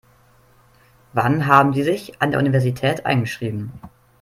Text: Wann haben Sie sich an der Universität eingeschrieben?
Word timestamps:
Wann 1.13 1.45
haben 1.45 1.73
Sie 1.75 1.83
sich 1.83 2.19
an 2.23 2.31
der 2.31 2.39
Universität 2.39 3.05
eingeschrieben? 3.05 3.71